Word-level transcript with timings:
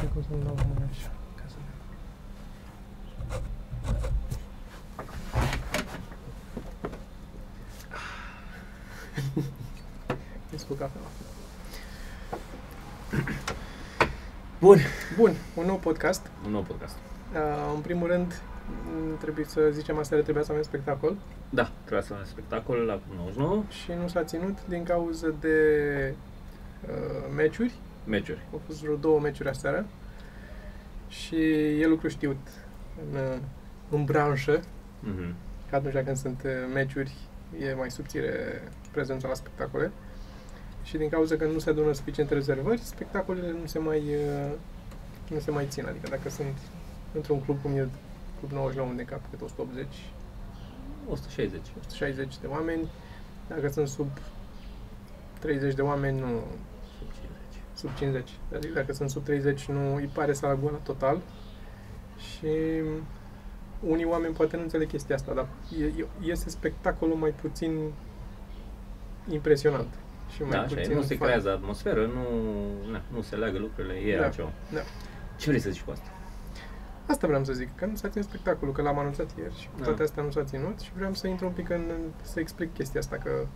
știu 0.00 0.12
cum 0.12 0.22
să-mi 0.28 0.44
dau 0.44 0.54
mai 0.54 0.88
așa. 0.90 1.10
Ca 1.34 1.42
să 1.48 1.56
Îți 10.52 10.66
cu 10.68 10.72
cafea. 10.72 11.00
Bun. 14.60 14.78
Bun, 15.16 15.34
un 15.56 15.66
nou 15.66 15.76
podcast. 15.76 16.30
Un 16.44 16.50
nou 16.50 16.62
podcast. 16.62 16.96
Uh, 17.32 17.72
în 17.74 17.80
primul 17.80 18.08
rând, 18.08 18.42
m, 18.66 19.18
trebuie 19.18 19.44
să 19.44 19.68
zicem 19.70 19.98
asta, 19.98 20.16
trebuia 20.16 20.44
să 20.44 20.50
avem 20.52 20.64
spectacol 20.64 21.16
Da, 21.50 21.70
trebuia 21.80 22.02
să 22.02 22.12
avem 22.12 22.26
spectacol 22.26 22.76
la 22.76 23.00
99 23.16 23.62
și 23.68 23.92
nu 24.00 24.08
s-a 24.08 24.24
ținut 24.24 24.66
din 24.66 24.84
cauza 24.84 25.28
de 25.40 25.56
uh, 26.88 27.34
meciuri. 27.36 27.74
Meciuri. 28.10 28.40
Au 28.52 28.60
fost 28.66 28.80
vreo 28.82 28.94
două 28.96 29.20
meciuri 29.20 29.48
aseară 29.48 29.86
și 31.08 31.36
e 31.80 31.86
lucru 31.86 32.08
știut 32.08 32.38
în, 33.10 33.18
uh, 33.18 33.38
în 33.90 34.04
branșă, 34.04 34.60
Mhm. 35.00 35.34
că 35.70 35.76
atunci 35.76 36.04
când 36.04 36.16
sunt 36.16 36.42
uh, 36.44 36.50
meciuri 36.74 37.12
e 37.60 37.74
mai 37.74 37.90
subțire 37.90 38.62
prezența 38.90 39.28
la 39.28 39.34
spectacole 39.34 39.90
și 40.82 40.96
din 40.96 41.08
cauza 41.08 41.36
că 41.36 41.44
nu 41.46 41.58
se 41.58 41.70
adună 41.70 41.92
suficiente 41.92 42.34
rezervări, 42.34 42.80
spectacolele 42.80 43.50
nu 43.60 43.66
se 43.66 43.78
mai, 43.78 43.98
uh, 43.98 44.52
nu 45.30 45.38
se 45.38 45.50
mai 45.50 45.66
țin. 45.68 45.86
Adică 45.86 46.06
dacă 46.10 46.28
sunt 46.28 46.56
într-un 47.14 47.40
club 47.44 47.62
cum 47.62 47.76
e 47.76 47.88
Club 48.38 48.52
99 48.52 48.92
de 48.96 49.02
cap, 49.02 49.20
cât 49.30 49.40
180, 49.40 49.86
160. 51.10 51.60
160 51.80 52.38
de 52.40 52.46
oameni, 52.46 52.88
dacă 53.48 53.68
sunt 53.68 53.88
sub 53.88 54.08
30 55.38 55.74
de 55.74 55.82
oameni, 55.82 56.18
nu, 56.20 56.26
Sub 57.80 57.90
50. 57.94 58.28
sub 58.28 58.38
50. 58.48 58.56
Adică 58.56 58.72
dacă 58.74 58.92
sunt 58.92 59.10
sub 59.10 59.24
30, 59.24 59.64
nu 59.64 59.94
îi 59.94 60.10
pare 60.14 60.32
sala 60.32 60.54
goală 60.54 60.80
total. 60.84 61.20
Și 62.16 62.46
unii 63.80 64.04
oameni 64.04 64.34
poate 64.34 64.56
nu 64.56 64.62
înțeleg 64.62 64.88
chestia 64.88 65.14
asta, 65.14 65.32
dar 65.34 65.46
e, 65.80 65.84
e, 65.84 66.06
este 66.20 66.50
spectacolul 66.50 67.14
mai 67.16 67.30
puțin 67.30 67.92
impresionant. 69.30 69.94
Și 70.34 70.42
mai 70.42 70.50
Da, 70.50 70.60
așa 70.60 70.74
e. 70.74 70.80
puțin 70.80 70.94
Nu 70.96 71.02
se 71.02 71.14
fun. 71.16 71.26
creează 71.26 71.50
atmosferă, 71.50 72.06
nu, 72.06 72.22
na, 72.90 73.02
nu 73.12 73.20
se 73.20 73.36
leagă 73.36 73.58
lucrurile, 73.58 73.94
e 73.94 74.16
Da, 74.18 74.24
altceva. 74.24 74.52
da. 74.72 74.80
Ce 75.38 75.48
vrei 75.48 75.60
să 75.60 75.70
zici 75.70 75.82
cu 75.82 75.90
asta? 75.90 76.08
Asta 77.06 77.26
vreau 77.26 77.44
să 77.44 77.52
zic, 77.52 77.68
că 77.76 77.86
nu 77.86 77.94
s-a 77.94 78.08
ținut 78.08 78.26
spectacolul, 78.26 78.74
că 78.74 78.82
l-am 78.82 78.98
anunțat 78.98 79.30
ieri 79.38 79.58
și 79.58 79.66
cu 79.66 79.78
Da. 79.78 79.84
toate 79.84 80.02
astea 80.02 80.22
nu 80.22 80.30
s-a 80.30 80.44
ținut 80.44 80.80
și 80.80 80.90
vreau 80.94 81.14
să 81.14 81.26
intru 81.26 81.46
un 81.46 81.52
pic 81.52 81.68
în, 81.70 81.90
să 82.22 82.40
explic 82.40 82.72
chestia 82.74 83.00
asta, 83.00 83.16
că 83.16 83.46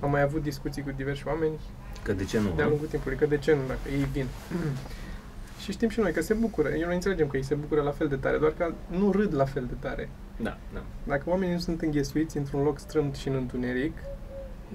am 0.00 0.10
mai 0.10 0.22
avut 0.22 0.42
discuții 0.42 0.82
cu 0.82 0.90
diversi 0.96 1.26
oameni 1.26 1.58
Că 2.02 2.12
de 2.12 2.24
ce 2.24 2.40
nu? 2.40 2.52
de-a 2.56 2.64
nu? 2.64 2.70
lungul 2.70 2.86
timpului, 2.88 3.16
că 3.18 3.26
de 3.26 3.38
ce 3.38 3.54
nu, 3.54 3.60
dacă 3.66 3.88
ei 3.96 4.06
vin. 4.12 4.26
și 5.62 5.72
știm 5.72 5.88
și 5.88 6.00
noi 6.00 6.12
că 6.12 6.20
se 6.22 6.34
bucură, 6.34 6.68
eu 6.68 6.86
noi 6.86 6.94
înțelegem 6.94 7.26
că 7.28 7.36
ei 7.36 7.42
se 7.42 7.54
bucură 7.54 7.82
la 7.82 7.90
fel 7.90 8.08
de 8.08 8.16
tare, 8.16 8.38
doar 8.38 8.52
că 8.56 8.72
nu 8.86 9.10
râd 9.10 9.34
la 9.34 9.44
fel 9.44 9.64
de 9.68 9.74
tare. 9.78 10.08
Da, 10.36 10.58
da. 10.72 10.82
Dacă 11.06 11.22
oamenii 11.26 11.54
nu 11.54 11.60
sunt 11.60 11.80
înghesuiți 11.82 12.36
într-un 12.36 12.62
loc 12.62 12.78
strâmt 12.78 13.14
și 13.14 13.28
în 13.28 13.34
întuneric, 13.34 13.96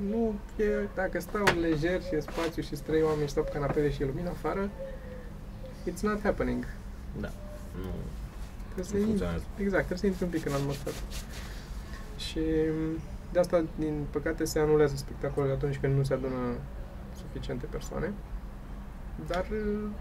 nu 0.10 0.34
e, 0.64 0.66
dacă 0.96 1.20
stau 1.20 1.44
lejer 1.62 2.02
și 2.02 2.16
e 2.16 2.20
spațiu 2.20 2.62
și 2.62 2.68
sunt 2.68 2.88
trei 2.88 3.02
oameni 3.02 3.24
și 3.26 3.32
stau 3.32 3.44
pe 3.44 3.50
canapele 3.54 3.92
și 3.92 4.02
e 4.02 4.06
lumină 4.06 4.30
afară, 4.30 4.70
it's 5.90 6.02
not 6.02 6.22
happening. 6.24 6.66
Da. 7.20 7.32
Nu, 7.82 7.90
Trebuie 8.66 8.86
să 8.86 8.94
nu 8.94 9.00
intri, 9.00 9.08
funcționează. 9.08 9.44
exact, 9.58 9.86
trebuie 9.86 9.98
să 9.98 10.06
intri 10.06 10.24
un 10.24 10.30
pic 10.30 10.46
în 10.46 10.54
atmosferă. 10.54 10.96
Și 12.18 12.40
m, 12.72 13.00
de 13.32 13.40
asta, 13.40 13.64
din 13.76 14.06
păcate, 14.10 14.46
se 14.46 14.60
anulează 14.60 14.96
spectacolele 14.96 15.54
atunci 15.54 15.78
când 15.78 15.98
nu 15.98 16.04
se 16.04 16.14
adună 16.14 16.56
suficiente 17.38 17.66
persoane. 17.70 18.14
Dar, 19.28 19.46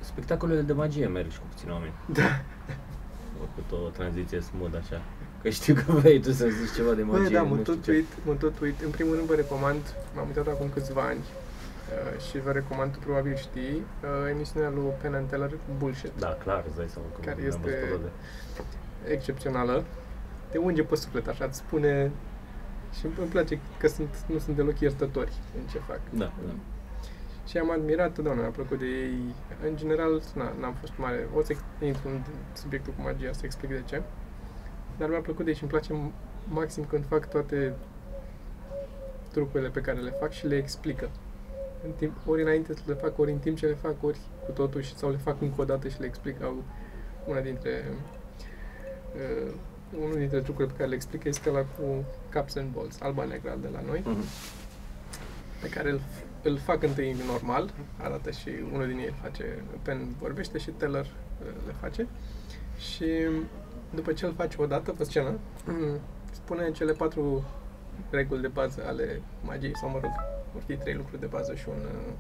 Spectacolele 0.01 0.61
de 0.61 0.73
magie 0.73 1.07
merg 1.07 1.31
și 1.31 1.39
cu 1.39 1.45
puțini 1.51 1.71
oameni. 1.73 1.93
da, 2.07 2.23
Au 3.41 3.49
făcut 3.55 3.85
o 3.87 3.89
tranziție 3.89 4.41
smooth 4.41 4.77
așa. 4.83 5.01
Că 5.43 5.49
știu 5.49 5.75
că 5.75 5.93
vrei 5.93 6.21
tu 6.21 6.31
să 6.33 6.47
zici 6.49 6.75
ceva 6.75 6.93
de 6.93 7.03
magie. 7.03 7.23
Bă, 7.29 7.35
da, 7.35 7.43
nu 7.43 7.49
mă 7.49 7.57
știu 7.61 7.73
tot 7.75 7.83
ce. 7.85 7.91
uit, 7.91 8.07
mă 8.27 8.33
tot 8.35 8.59
uit. 8.61 8.81
În 8.81 8.91
primul 8.91 9.15
rând 9.15 9.27
vă 9.27 9.35
recomand, 9.35 9.83
m-am 10.15 10.27
uitat 10.27 10.47
acum 10.47 10.69
câțiva 10.75 11.03
ani 11.03 11.19
uh, 11.19 12.21
și 12.27 12.41
vă 12.41 12.51
recomand, 12.53 12.93
tu 12.93 12.99
probabil 12.99 13.35
știi, 13.37 13.75
uh, 13.77 14.31
emisiunea 14.31 14.71
lui 14.71 14.91
Penn 15.01 15.15
and 15.15 15.29
Teller, 15.29 15.51
Bullshit, 15.79 16.13
Da, 16.19 16.29
clar, 16.43 16.65
îți 16.69 16.77
dai 16.77 16.89
seama 16.89 17.09
că 17.15 17.21
Care 17.21 17.37
mi-am 17.39 17.49
este- 17.49 17.79
văzut 17.91 18.11
toate. 18.57 18.77
excepțională. 19.15 19.85
Te 20.51 20.59
unge 20.59 20.83
pe 20.83 20.97
suflet, 20.97 21.27
așa, 21.29 21.45
îți 21.45 21.57
spune 21.59 22.11
și 22.99 23.07
îmi 23.19 23.29
place 23.29 23.59
că 23.79 23.89
sunt, 23.89 24.09
nu 24.27 24.39
sunt 24.39 24.57
deloc 24.57 24.81
iertători 24.81 25.33
în 25.61 25.67
ce 25.73 25.79
fac. 25.79 26.01
Da, 26.11 26.33
da. 26.47 26.53
Și 27.47 27.59
am 27.59 27.71
admirat, 27.71 28.13
totdeauna 28.13 28.41
mi-a 28.41 28.51
plăcut 28.51 28.79
de 28.79 28.87
ei. 28.87 29.19
În 29.69 29.77
general, 29.77 30.23
na, 30.35 30.53
n-am 30.61 30.75
fost 30.81 30.93
mare. 30.97 31.27
O 31.35 31.43
să 31.43 31.53
intru 31.85 32.09
în 32.09 32.21
subiectul 32.55 32.93
cu 32.97 33.03
magia, 33.03 33.33
să 33.33 33.41
explic 33.45 33.71
de 33.71 33.83
ce. 33.87 34.03
Dar 34.99 35.09
mi-a 35.09 35.21
plăcut 35.21 35.45
de 35.45 35.51
ei 35.51 35.57
și 35.57 35.63
îmi 35.63 35.71
place 35.73 35.93
m- 35.95 36.13
maxim 36.49 36.85
când 36.85 37.05
fac 37.07 37.29
toate 37.31 37.75
trucurile 39.33 39.69
pe 39.69 39.81
care 39.81 39.99
le 39.99 40.11
fac 40.11 40.33
și 40.33 40.47
le 40.47 40.57
explică. 40.57 41.09
În 41.85 41.91
timp, 41.93 42.13
ori 42.27 42.43
înainte 42.43 42.75
să 42.75 42.81
le 42.87 42.95
fac, 42.95 43.19
ori 43.19 43.31
în 43.33 43.39
timp 43.39 43.57
ce 43.57 43.67
le 43.67 43.75
fac, 43.75 43.95
ori 44.03 44.19
cu 44.45 44.51
totul 44.53 44.81
și 44.81 44.97
sau 44.97 45.11
le 45.11 45.17
fac 45.17 45.41
încă 45.41 45.61
o 45.61 45.65
dată 45.65 45.89
și 45.89 46.01
le 46.01 46.07
explic. 46.07 46.43
Au 46.43 46.63
una 47.27 47.41
dintre 47.41 47.85
uh, 49.15 49.53
unul 50.03 50.17
dintre 50.17 50.41
trucurile 50.41 50.71
pe 50.73 50.77
care 50.79 50.89
le 50.89 50.95
explică 50.95 51.29
este 51.29 51.51
la 51.51 51.59
cu 51.61 52.05
caps 52.29 52.57
and 52.57 52.73
balls, 52.73 53.01
alba 53.01 53.25
negra 53.25 53.55
de 53.63 53.69
la 53.73 53.81
noi 53.87 54.03
Mhm. 54.05 54.25
pe 55.61 55.69
care 55.69 55.91
îl, 55.91 56.01
îl 56.47 56.59
fac 56.59 56.83
întâi 56.83 57.17
normal, 57.27 57.73
arată 57.97 58.31
și 58.31 58.49
unul 58.73 58.87
din 58.87 58.99
ei 58.99 59.07
îl 59.07 59.15
face, 59.23 59.65
Pen 59.83 60.15
vorbește 60.19 60.59
și 60.59 60.71
Teller 60.71 61.05
uh, 61.05 61.47
le 61.67 61.73
face 61.81 62.07
și 62.79 63.07
după 63.95 64.13
ce 64.13 64.27
îl 64.27 64.35
face 64.35 64.57
o 64.61 64.67
dată 64.67 64.93
pe 64.93 65.05
scenă, 65.05 65.39
spune 66.33 66.71
cele 66.71 66.93
patru 66.93 67.45
reguli 68.11 68.41
de 68.41 68.49
bază 68.49 68.83
ale 68.87 69.23
magiei, 69.43 69.77
sau 69.77 69.89
mă 69.89 69.99
rog, 70.03 70.13
vor 70.53 70.63
fi 70.67 70.77
trei 70.77 70.95
lucruri 70.95 71.21
de 71.21 71.27
bază 71.27 71.55
și 71.55 71.69
un, 71.69 71.85
uh, 71.85 72.13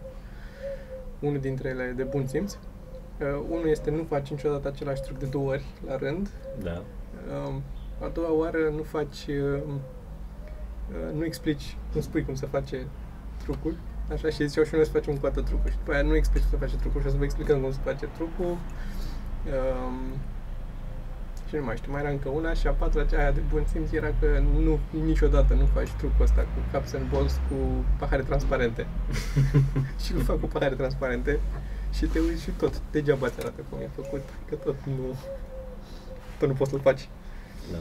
unul 1.21 1.41
dintre 1.41 1.69
ele 1.69 1.93
de 1.97 2.03
bun 2.03 2.27
simț. 2.27 2.53
Uh, 2.53 3.45
unul 3.49 3.69
este 3.69 3.91
nu 3.91 4.05
faci 4.05 4.31
niciodată 4.31 4.69
același 4.69 5.03
truc 5.03 5.19
de 5.19 5.27
două 5.27 5.51
ori 5.51 5.65
la 5.87 5.97
rând. 5.97 6.31
Da. 6.63 6.83
Uh, 7.47 7.55
a 8.01 8.09
doua 8.09 8.33
oară 8.33 8.59
nu 8.77 8.83
faci, 8.83 9.27
uh, 9.27 9.63
uh, 10.91 11.15
nu 11.15 11.25
explici, 11.25 11.77
nu 11.95 12.01
spui 12.01 12.25
cum 12.25 12.35
se 12.35 12.47
face 12.47 12.87
trucul. 13.43 13.77
Așa 14.13 14.29
și 14.31 14.47
ziceau 14.47 14.65
și 14.65 14.75
noi 14.75 14.85
să 14.85 14.91
facem 14.91 15.13
încă 15.13 15.27
o 15.27 15.29
dată 15.29 15.43
trucul 15.43 15.71
și 15.71 15.77
după 15.77 15.93
aia 15.93 16.03
nu 16.03 16.15
explici 16.17 16.43
cum 16.43 16.51
se 16.59 16.65
face 16.65 16.77
trucul 16.77 17.01
și 17.01 17.07
o 17.07 17.11
să 17.11 17.17
vă 17.17 17.25
explicăm 17.25 17.61
cum 17.61 17.73
se 17.73 17.79
face 17.85 18.07
trucul. 18.07 18.53
Um, 19.57 19.99
și 21.49 21.55
nu 21.55 21.65
mai 21.65 21.77
știu, 21.77 21.93
mai 21.93 22.01
era 22.01 22.11
încă 22.11 22.29
una 22.29 22.53
și 22.55 22.67
a 22.67 22.71
patra, 22.73 23.05
cea 23.05 23.19
aia 23.19 23.31
de 23.33 23.41
bun 23.51 23.65
simț, 23.73 23.93
era 23.93 24.11
că 24.21 24.43
nu, 24.59 24.79
niciodată 25.05 25.55
nu 25.55 25.67
faci 25.67 25.91
trucul 25.91 26.25
ăsta 26.25 26.41
cu 26.41 26.59
caps 26.73 26.93
and 26.95 27.11
balls 27.11 27.41
cu 27.49 27.55
pahare 27.99 28.23
transparente. 28.23 28.87
și 30.03 30.13
îl 30.13 30.23
fac 30.23 30.41
cu 30.41 30.47
pahare 30.47 30.75
transparente 30.75 31.41
și 31.93 32.07
te 32.07 32.19
uiți 32.19 32.43
și 32.43 32.51
tot, 32.51 32.81
degeaba 32.91 33.29
ți 33.29 33.41
arată 33.41 33.61
cum 33.71 33.79
e 33.79 33.89
făcut, 33.95 34.23
că 34.49 34.55
tot 34.55 34.77
nu, 34.85 35.15
tot 36.39 36.49
nu 36.49 36.55
poți 36.55 36.71
să-l 36.71 36.81
faci. 36.81 37.09
da. 37.73 37.79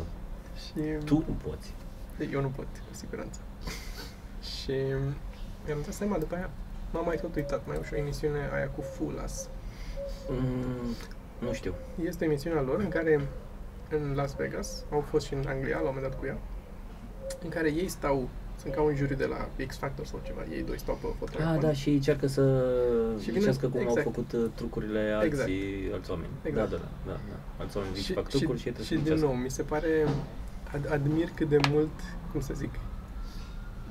Și 0.59 1.03
Tu 1.05 1.23
nu 1.27 1.37
poți. 1.49 1.73
eu 2.31 2.41
nu 2.41 2.47
pot, 2.47 2.67
cu 2.89 2.93
siguranță. 2.95 3.39
și 4.41 4.73
mi-am 5.65 5.79
dat 5.85 5.93
seama 5.93 6.17
după 6.17 6.35
aia, 6.35 6.49
m-am 6.91 7.05
mai 7.05 7.17
tot 7.21 7.35
uitat, 7.35 7.61
mai 7.67 7.77
e 7.81 7.85
și 7.85 7.93
o 7.93 7.97
emisiune 7.97 8.49
aia 8.53 8.67
cu 8.67 8.81
Fulas. 8.81 9.49
Mm, 10.29 10.95
nu 11.39 11.53
știu. 11.53 11.73
Este 12.05 12.25
emisiunea 12.25 12.61
lor 12.61 12.79
în 12.79 12.89
care 12.89 13.27
în 13.89 14.13
Las 14.15 14.35
Vegas, 14.35 14.83
au 14.91 14.99
fost 15.01 15.25
și 15.25 15.33
în 15.33 15.43
Anglia 15.47 15.75
la 15.75 15.89
un 15.89 15.93
moment 15.95 16.11
dat 16.11 16.19
cu 16.19 16.25
ea, 16.25 16.37
în 17.43 17.49
care 17.49 17.69
ei 17.73 17.87
stau, 17.87 18.29
sunt 18.61 18.73
ca 18.73 18.81
un 18.81 18.95
juriu 18.95 19.15
de 19.15 19.25
la 19.25 19.47
X 19.67 19.77
Factor 19.77 20.05
sau 20.05 20.19
ceva, 20.23 20.41
ei 20.51 20.61
doi 20.63 20.79
stau 20.79 20.97
pe 21.01 21.07
fotografie. 21.19 21.55
Ah, 21.55 21.59
da, 21.61 21.73
și 21.73 21.89
încearcă 21.89 22.27
să 22.27 22.63
Și 23.19 23.25
vine- 23.25 23.39
zicească 23.39 23.67
cum 23.67 23.79
exact. 23.79 23.97
au 24.05 24.11
făcut 24.11 24.31
uh, 24.31 24.49
trucurile 24.55 25.11
alții, 25.17 25.89
alți 25.93 26.09
oameni. 26.11 26.29
Exact. 26.41 26.69
Da, 26.69 26.75
da, 26.75 26.81
da, 27.05 27.11
da, 27.11 27.19
da. 27.29 27.63
Alți 27.63 27.77
oameni 27.77 27.95
și, 27.95 28.03
și, 28.03 28.13
fac 28.13 28.27
trucuri 28.27 28.59
și, 28.59 28.67
ei 28.67 28.73
și, 28.73 28.79
trebuie 28.79 28.85
și 28.85 28.89
să 28.89 28.95
din 28.95 29.03
muncească. 29.03 29.25
nou, 29.33 29.43
mi 29.43 29.49
se 29.49 29.61
pare, 29.63 30.07
ad, 30.73 30.91
admir 30.91 31.29
cât 31.35 31.49
de 31.49 31.57
mult, 31.71 31.89
cum 32.31 32.41
să 32.41 32.53
zic, 32.53 32.73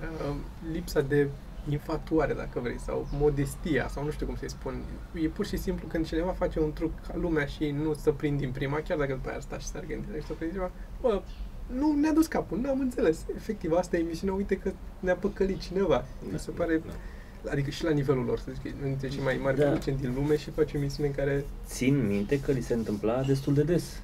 uh, 0.03 0.35
lipsa 0.73 1.01
de 1.01 1.29
infatuare, 1.69 2.33
dacă 2.35 2.61
vrei, 2.61 2.79
sau 2.79 3.07
modestia, 3.13 3.89
sau 3.89 4.05
nu 4.05 4.11
știu 4.11 4.27
cum 4.27 4.37
să-i 4.37 4.51
spun. 4.51 4.83
E 5.23 5.29
pur 5.29 5.47
și 5.47 5.57
simplu 5.57 5.87
când 5.87 6.07
cineva 6.07 6.31
face 6.33 6.61
un 6.61 6.73
truc 6.73 6.91
ca 7.09 7.15
lumea 7.17 7.47
și 7.47 7.71
nu 7.71 7.95
să 7.95 8.11
prind 8.13 8.39
din 8.39 8.51
prima, 8.51 8.81
chiar 8.81 8.99
dacă 8.99 9.13
după 9.13 9.27
aia 9.29 9.37
ar 9.37 9.43
sta 9.43 9.59
și 9.59 9.67
s-ar 9.67 9.85
gândi 9.87 10.07
și 10.21 10.27
să 10.27 10.33
prind 10.33 10.53
ceva, 10.53 10.71
bă, 11.01 11.23
nu 11.67 11.93
ne-a 12.01 12.13
dus 12.13 12.27
capul, 12.27 12.59
nu 12.59 12.69
am 12.71 12.81
înțeles. 12.81 13.25
Efectiv, 13.37 13.73
asta 13.73 13.97
e 13.97 14.01
emisiunea, 14.01 14.35
uite 14.37 14.57
că 14.57 14.73
ne-a 15.01 15.17
păcălit 15.17 15.61
cineva. 15.61 16.05
Mi 16.33 16.39
se 16.39 16.51
pare, 16.51 16.83
Da. 16.87 17.51
adică 17.51 17.71
și 17.71 17.85
la 17.85 17.91
nivelul 17.91 18.25
lor, 18.25 18.39
să 18.39 18.51
zic, 18.55 18.65
e 18.65 18.73
unul 18.77 18.87
dintre 18.89 19.09
cei 19.09 19.23
mai 19.23 19.41
mari 19.43 19.57
Da. 19.59 19.65
producenți 19.65 20.01
din 20.03 20.15
lume 20.15 20.37
și 20.37 20.51
face 20.51 20.77
o 20.77 20.81
emisiune 20.81 21.09
în 21.09 21.15
care 21.15 21.45
Țin 21.67 22.07
minte 22.07 22.41
că 22.41 22.53
li 22.53 22.61
se 22.61 22.75
întâmpla 22.75 23.23
destul 23.23 23.55
de 23.55 23.63
des 23.63 24.01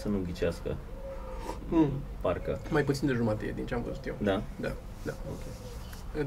să 0.00 0.08
nu 0.08 0.18
ghicească, 0.26 0.76
mm, 1.68 1.90
parcă. 2.20 2.58
mai 2.70 2.84
puțin 2.84 3.06
de 3.08 3.14
jumătate 3.14 3.52
din 3.54 3.66
ce 3.66 3.74
am 3.74 3.82
văzut 3.82 4.06
eu. 4.06 4.14
Da? 4.22 4.42
Da, 4.60 4.72
da. 5.02 5.14
Ok. 5.30 5.40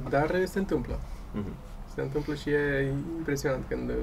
Dar 0.10 0.46
se 0.46 0.60
întâmplă. 0.60 1.00
Mhm. 1.34 1.54
Se 1.96 2.02
întâmplă 2.02 2.34
și 2.34 2.50
e 2.50 2.94
impresionant 3.18 3.66
când 3.68 3.90
uh, 3.90 3.96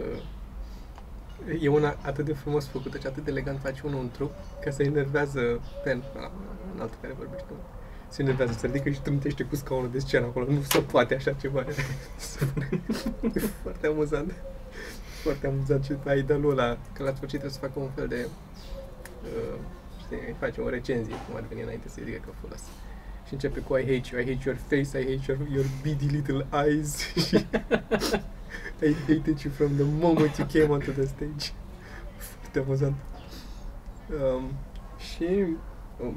E 1.61 1.69
una 1.69 1.97
atât 2.03 2.25
de 2.25 2.33
frumos 2.33 2.67
făcută 2.67 2.99
și 2.99 3.07
atât 3.07 3.25
de 3.25 3.31
elegant 3.31 3.61
face 3.61 3.83
unul 3.85 3.99
un 3.99 4.11
trup, 4.11 4.33
că 4.61 4.71
se 4.71 4.85
enervează 4.85 5.61
pen, 5.85 6.03
în 6.75 6.81
altul 6.81 6.99
care 7.01 7.15
vorbește. 7.19 7.47
Se 8.09 8.23
enervează, 8.23 8.53
se 8.53 8.67
ridică 8.67 8.91
și 8.91 9.01
trântește 9.01 9.45
cu 9.45 9.57
scaunul 9.57 9.91
de 9.91 9.99
scenă 9.99 10.27
acolo. 10.27 10.47
Nu 10.53 10.63
se 10.63 10.81
poate 10.81 11.15
așa 11.15 11.33
ceva. 11.33 11.65
e 13.35 13.39
foarte 13.63 13.87
amuzant. 13.87 14.35
Foarte 15.23 15.47
amuzant 15.47 15.85
și 15.85 15.93
ai 16.07 16.19
idolul 16.19 16.51
ăla, 16.51 16.79
că 16.93 17.03
la 17.03 17.15
sfârșit 17.15 17.39
trebuie 17.39 17.51
să 17.51 17.59
facă 17.59 17.79
un 17.79 17.91
fel 17.95 18.09
de... 18.09 18.29
Uh, 19.23 19.59
știi, 20.01 20.35
face 20.39 20.61
o 20.61 20.69
recenzie, 20.69 21.15
cum 21.27 21.37
ar 21.37 21.45
veni 21.49 21.63
înainte 21.63 21.89
să-i 21.89 22.05
zică 22.05 22.21
că 22.25 22.33
folos. 22.41 22.63
Și 23.27 23.33
începe 23.33 23.61
cu 23.61 23.77
I 23.77 23.81
hate 23.81 24.09
you, 24.13 24.21
I 24.23 24.35
hate 24.35 24.43
your 24.45 24.59
face, 24.69 24.99
I 25.01 25.05
hate 25.17 25.25
your, 25.27 25.49
your 25.51 25.67
beady 25.83 26.07
little 26.07 26.47
eyes. 26.65 26.97
și 27.27 27.47
I 28.89 28.93
hated 29.07 29.39
you 29.45 29.53
from 29.55 29.71
the 29.77 29.85
moment 30.01 30.37
you 30.37 30.47
came 30.53 30.69
onto 30.75 30.91
the 30.91 31.07
stage. 31.07 31.53
Foarte 32.17 32.59
amuzant. 32.59 32.95
Um, 34.11 34.51
și 34.99 35.29
um, 36.03 36.15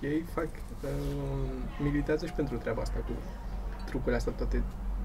ei 0.00 0.24
fac, 0.34 0.48
um, 0.84 1.84
militează 1.84 2.26
și 2.26 2.32
pentru 2.32 2.56
treaba 2.56 2.80
asta 2.82 2.98
cu 2.98 3.12
trucurile 3.84 4.16
astea, 4.16 4.32
toate 4.32 4.62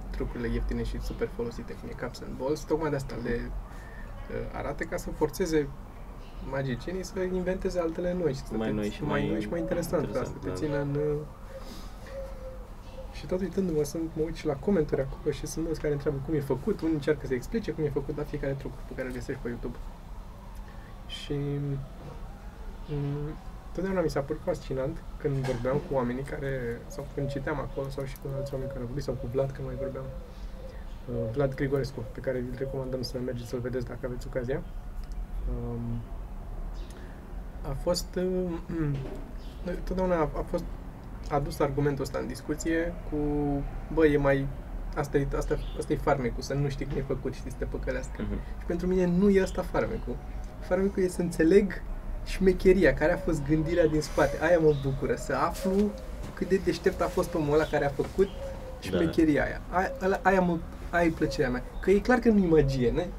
trucurile 0.10 0.48
ieftine 0.48 0.84
și 0.84 1.02
super 1.02 1.30
folosite, 1.36 1.74
cum 1.74 1.90
e 1.90 1.94
Caps 1.94 2.22
and 2.22 2.38
Balls, 2.38 2.64
tocmai 2.64 2.90
de 2.90 2.96
asta 2.96 3.16
le 3.24 3.40
uh, 3.42 4.58
arată 4.58 4.84
ca 4.84 4.98
să 4.98 5.10
forțeze 5.10 5.68
magicienii 6.50 7.04
să 7.04 7.20
inventeze 7.20 7.80
altele 7.80 8.14
noi 8.14 8.34
și 8.34 8.40
să 8.40 8.54
Mai 8.56 8.68
te- 8.68 8.74
noi 8.74 8.90
și 8.90 9.04
mai, 9.04 9.20
mai 9.20 9.30
noi 9.30 9.42
și 9.42 9.50
mai 9.50 9.60
interesant, 9.60 10.04
interesant, 10.04 10.36
ca 10.36 10.40
să 10.40 10.46
te 10.46 10.48
da. 10.48 10.54
țină 10.54 10.82
în... 10.82 10.98
uh, 13.16 13.20
Și 13.20 13.26
tot 13.26 13.42
uitându-mă, 13.42 13.84
sunt, 13.84 14.10
mă 14.16 14.24
uit 14.24 14.36
și 14.36 14.46
la 14.46 14.54
comentarii 14.54 15.06
acolo 15.10 15.32
și 15.32 15.46
sunt 15.46 15.66
mulți 15.66 15.82
care 15.82 15.94
întreabă 15.94 16.18
cum 16.26 16.34
e 16.34 16.40
făcut, 16.40 16.82
unii 16.82 16.94
încearcă 16.94 17.28
să 17.28 17.34
explice 17.34 17.72
cum 17.72 17.84
e 17.84 17.90
făcut 17.90 18.18
la 18.18 18.24
fiecare 18.24 18.54
truc 18.54 18.72
pe 18.72 18.94
care 18.96 19.08
îl 19.08 19.14
găsești 19.14 19.42
pe 19.42 19.48
YouTube. 19.48 19.78
Și 21.08 21.34
mm, 22.90 23.34
totdeauna 23.74 24.02
mi 24.02 24.10
s-a 24.10 24.20
părut 24.20 24.42
fascinant 24.42 25.04
când 25.18 25.36
vorbeam 25.36 25.78
cu 25.88 25.94
oamenii 25.94 26.24
care, 26.24 26.82
sau 26.88 27.08
când 27.14 27.30
citeam 27.30 27.60
acolo, 27.60 27.90
sau 27.90 28.04
și 28.04 28.16
cu 28.22 28.28
alți 28.36 28.54
oameni 28.54 28.70
care 28.70 28.82
au 28.82 28.86
vorbit, 28.86 29.04
sau 29.04 29.14
cu 29.14 29.28
Vlad, 29.32 29.52
când 29.52 29.68
mai 29.68 29.76
vorbeam, 29.76 30.06
uh, 30.06 31.32
Vlad 31.32 31.56
Grigorescu, 31.56 32.04
pe 32.12 32.20
care 32.20 32.38
îl 32.38 32.46
recomandăm 32.58 33.02
să 33.02 33.18
mergeți 33.26 33.50
să-l 33.50 33.60
vedeți 33.60 33.86
dacă 33.86 34.00
aveți 34.04 34.28
ocazia. 34.28 34.62
Um, 35.50 36.02
a 37.62 37.74
fost, 37.82 38.16
uh, 38.16 38.60
totdeauna 39.88 40.16
a, 40.16 40.30
a 40.38 40.46
fost 40.50 40.64
adus 41.30 41.60
argumentul 41.60 42.04
ăsta 42.04 42.18
în 42.20 42.28
discuție 42.28 42.94
cu, 43.10 43.18
bă, 43.94 44.06
e 44.06 44.18
mai, 44.18 44.48
asta 44.96 45.18
e, 45.18 45.28
asta, 45.38 45.58
asta 45.78 45.94
e 45.94 45.96
farmecul, 45.96 46.44
să 46.44 46.54
nu 46.54 46.70
știi 46.70 46.86
cum 46.86 46.98
e 46.98 47.04
făcut, 47.08 47.34
știi, 47.34 47.52
să 47.52 47.56
te 47.60 47.66
păcălească. 47.66 48.22
Mhm. 48.22 48.40
Și 48.60 48.66
pentru 48.66 48.88
mine 48.88 49.06
nu 49.06 49.30
e 49.30 49.42
asta 49.42 49.62
farmecul. 49.62 50.16
Farmecul 50.68 51.04
e 51.04 51.08
să 51.08 51.22
înțeleg 51.22 51.82
șmecheria, 52.26 52.94
care 52.94 53.14
a 53.14 53.18
fost 53.18 53.46
gândirea 53.48 53.88
din 53.88 54.02
spate. 54.02 54.38
Aia 54.42 54.60
mă 54.60 54.74
bucură, 54.84 55.16
să 55.16 55.34
aflu 55.34 55.92
cât 56.34 56.50
de 56.50 56.62
deștept 56.64 57.02
a 57.02 57.08
fost 57.08 57.34
omul 57.34 57.54
ăla 57.54 57.64
care 57.64 57.86
a 57.86 57.90
făcut 57.90 58.28
șmecheria 58.80 59.44
aia. 59.44 59.62
Aia, 59.70 59.92
ăla- 60.02 60.22
aia, 60.22 60.42
mă, 60.42 60.58
aia 60.90 61.06
e 61.06 61.10
plăcerea 61.10 61.50
mea. 61.50 61.64
Că 61.82 61.92
e 61.92 62.00
clar 62.00 62.20
că 62.20 62.30
nu 62.30 62.44
e 62.44 62.48
magie, 62.48 62.92
nu 62.92 63.00
e, 63.00 63.10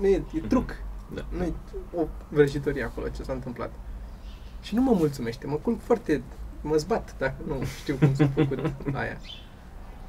nu 0.00 0.06
e, 0.06 0.22
e 0.34 0.40
truc. 0.48 0.76
Da. 1.14 1.24
Nu 1.28 1.42
e 1.42 1.52
o 1.94 2.06
vrăjitorie 2.28 2.82
acolo 2.84 3.08
ce 3.08 3.22
s-a 3.22 3.32
întâmplat. 3.32 3.70
Și 4.62 4.74
nu 4.74 4.82
mă 4.82 4.92
mulțumește, 4.92 5.46
mă 5.46 5.56
culc 5.56 5.80
foarte, 5.82 6.22
mă 6.60 6.76
zbat 6.76 7.14
dacă 7.18 7.34
nu 7.46 7.62
știu 7.80 7.94
cum 7.96 8.14
s-a 8.14 8.28
făcut 8.34 8.58
aia. 8.92 9.18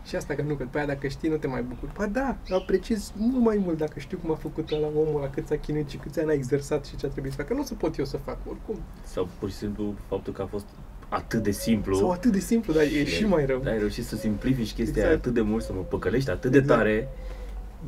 Și 0.05 0.15
asta 0.15 0.33
că 0.33 0.41
nu, 0.41 0.53
că 0.53 0.63
după 0.63 0.77
aia 0.77 0.85
dacă 0.85 1.07
știi 1.07 1.29
nu 1.29 1.35
te 1.37 1.47
mai 1.47 1.61
bucuri. 1.61 1.91
Ba 1.93 2.05
da, 2.05 2.35
apreciez 2.55 3.13
mult 3.15 3.43
mai 3.43 3.57
mult 3.63 3.77
dacă 3.77 3.99
știu 3.99 4.17
cum 4.17 4.31
a 4.31 4.35
făcut 4.35 4.69
la 4.69 4.77
omul 4.77 5.21
la 5.21 5.29
cât 5.29 5.47
s-a 5.47 5.55
chinuit 5.55 5.89
și 5.89 5.97
câți 5.97 6.19
ani 6.19 6.29
a 6.29 6.33
exersat 6.33 6.85
și 6.85 6.95
ce 6.95 7.05
a 7.05 7.09
trebuit 7.09 7.31
să 7.31 7.41
facă. 7.41 7.53
Nu 7.53 7.59
o 7.59 7.63
să 7.63 7.73
pot 7.73 7.97
eu 7.97 8.05
să 8.05 8.17
fac 8.17 8.37
oricum. 8.49 8.79
Sau 9.03 9.29
pur 9.39 9.49
și 9.49 9.55
simplu 9.55 9.93
faptul 10.07 10.33
că 10.33 10.41
a 10.41 10.45
fost 10.45 10.65
atât 11.09 11.43
de 11.43 11.51
simplu. 11.51 11.95
Sau 11.95 12.11
atât 12.11 12.31
de 12.31 12.39
simplu, 12.39 12.73
dar 12.73 12.83
e 12.83 13.03
și 13.03 13.25
mai 13.25 13.45
rău. 13.45 13.59
Da, 13.59 13.69
ai 13.69 13.77
reușit 13.77 14.05
să 14.05 14.15
simplifici 14.15 14.73
chestia 14.73 15.01
Exact. 15.01 15.19
atât 15.19 15.33
de 15.33 15.41
mult, 15.41 15.63
să 15.63 15.73
mă 15.73 15.81
păcălești 15.81 16.29
atât 16.29 16.51
de 16.51 16.57
Exact. 16.57 16.79
tare. 16.79 17.07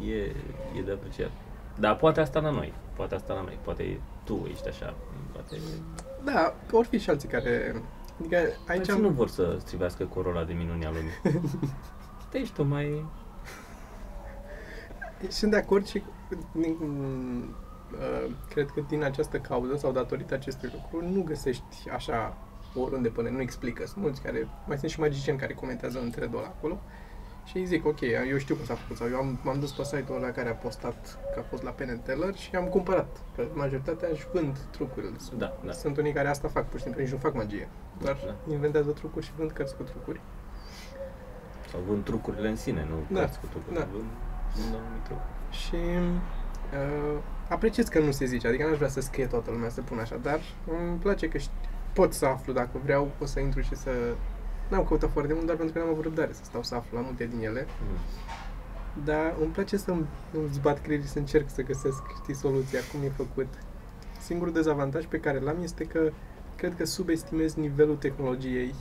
E, 0.09 0.15
e 0.79 0.81
de 0.85 0.91
apreciat. 0.91 1.31
Dar 1.79 1.95
poate 1.95 2.19
asta 2.19 2.39
la 2.39 2.49
noi. 2.49 2.73
Poate 2.95 3.15
asta 3.15 3.33
la 3.33 3.41
noi. 3.41 3.57
Poate 3.63 3.99
tu 4.23 4.47
ești 4.51 4.67
așa. 4.67 4.95
Poate... 5.31 5.55
Da, 6.23 6.55
or 6.71 6.85
fi 6.85 6.97
și 6.97 7.09
alții 7.09 7.29
care... 7.29 7.81
Adică 8.21 8.35
aici 8.37 8.55
Aici 8.67 8.89
am... 8.89 9.01
nu 9.01 9.09
vor 9.09 9.27
să 9.27 9.57
strivească 9.59 10.05
corola 10.05 10.43
de 10.43 10.53
minuni 10.53 10.85
a 10.85 10.89
lumii. 10.89 11.41
Te 12.29 12.37
ești 12.37 12.53
tu 12.53 12.63
mai... 12.63 13.05
Sunt 15.27 15.51
de 15.51 15.57
acord 15.57 15.87
și 15.87 16.03
din, 16.51 16.77
uh, 17.91 18.31
cred 18.49 18.69
că 18.69 18.81
din 18.87 19.03
această 19.03 19.37
cauză 19.39 19.75
sau 19.77 19.91
datorită 19.91 20.33
acestui 20.33 20.69
lucru 20.73 21.11
nu 21.11 21.21
găsești 21.21 21.89
așa 21.89 22.37
oriunde 22.75 23.09
până, 23.09 23.29
nu 23.29 23.41
explică. 23.41 23.85
Sunt 23.85 24.03
mulți 24.03 24.21
care, 24.21 24.47
mai 24.67 24.77
sunt 24.77 24.91
și 24.91 24.99
magicieni 24.99 25.37
care 25.37 25.53
comentează 25.53 25.99
în 25.99 26.09
thread-ul 26.09 26.39
ăla 26.39 26.47
acolo 26.47 26.79
și 27.43 27.57
îi 27.57 27.65
zic, 27.65 27.85
ok, 27.85 28.01
eu 28.29 28.37
știu 28.37 28.55
cum 28.55 28.65
s-a 28.65 28.73
făcut 28.73 28.97
sau 28.97 29.07
eu 29.09 29.17
am, 29.17 29.39
m-am 29.43 29.59
dus 29.59 29.71
pe 29.71 29.83
site-ul 29.83 30.17
ăla 30.17 30.31
care 30.31 30.49
a 30.49 30.53
postat 30.53 31.17
că 31.33 31.39
a 31.39 31.43
fost 31.49 31.63
la 31.63 31.69
Penn 31.71 31.99
Teller 32.03 32.35
și 32.35 32.55
am 32.55 32.65
cumpărat, 32.65 33.07
că 33.35 33.43
majoritatea 33.53 34.07
își 34.11 34.27
vând 34.33 34.57
trucurile. 34.71 35.11
Sunt, 35.17 35.39
Da, 35.39 35.57
da. 35.65 35.71
sunt 35.71 35.97
unii 35.97 36.13
care 36.13 36.27
asta 36.27 36.47
fac, 36.47 36.65
pur 36.67 36.77
și 36.77 36.83
simplu, 36.83 37.01
nici 37.01 37.11
nu 37.11 37.17
fac 37.17 37.33
magie, 37.33 37.67
doar 38.01 38.17
Da. 38.25 38.53
inventează 38.53 38.91
trucuri 38.91 39.25
și 39.25 39.31
vând 39.37 39.51
cărți 39.51 39.75
cu 39.75 39.83
trucuri. 39.83 40.19
Sau 41.71 41.79
vând 41.87 42.03
trucurile 42.03 42.47
în 42.49 42.55
sine, 42.55 42.87
nu 42.89 42.95
Da, 43.15 43.19
cărți 43.19 43.39
cu 43.39 43.45
trucuri. 43.45 43.75
da. 43.75 43.87
Vând, 43.91 44.09
vând 44.55 44.75
anumit 44.83 45.03
truc. 45.03 45.17
Și 45.49 45.75
uh, 45.75 47.17
apreciez 47.49 47.87
că 47.87 47.99
nu 47.99 48.11
se 48.11 48.25
zice, 48.25 48.47
adică 48.47 48.67
n-aș 48.67 48.77
vrea 48.77 48.89
să 48.89 49.01
scrie 49.01 49.25
toată 49.25 49.51
lumea 49.51 49.69
să 49.69 49.81
pun 49.81 49.99
așa, 49.99 50.15
dar 50.21 50.39
îmi 50.87 50.97
place 50.97 51.27
că 51.29 51.37
ști, 51.37 51.51
pot 51.93 52.13
să 52.13 52.25
aflu 52.25 52.53
dacă 52.53 52.79
vreau, 52.83 53.11
pot 53.17 53.27
să 53.27 53.39
intru 53.39 53.61
și 53.61 53.75
să... 53.75 53.89
N-am 54.71 54.83
căutat 54.85 55.11
foarte 55.11 55.33
mult, 55.33 55.45
doar 55.45 55.57
pentru 55.57 55.73
că 55.75 55.79
n-am 55.81 55.91
avut 55.91 56.03
răbdare 56.03 56.33
să 56.33 56.43
stau 56.43 56.63
să 56.63 56.75
aflu 56.75 56.97
la 56.97 57.03
multe 57.03 57.25
din 57.25 57.39
ele, 57.45 57.65
Mhm. 57.83 57.99
dar 59.05 59.33
îmi 59.41 59.51
place 59.51 59.77
să 59.77 59.91
îmi 59.91 60.05
îmi 60.33 60.47
zbat 60.51 60.81
creierii 60.81 61.05
și 61.05 61.11
să 61.11 61.19
încerc 61.19 61.49
să 61.49 61.61
găsesc, 61.61 62.01
știi, 62.21 62.33
soluția, 62.35 62.79
cum 62.91 62.99
e 63.03 63.09
făcut. 63.09 63.47
Singurul 64.21 64.53
dezavantaj 64.53 65.05
pe 65.05 65.19
care 65.19 65.39
l-am 65.39 65.57
este 65.61 65.83
că 65.85 66.11
cred 66.55 66.75
că 66.77 66.85
subestimez 66.85 67.53
nivelul 67.53 67.95
tehnologiei, 67.95 68.73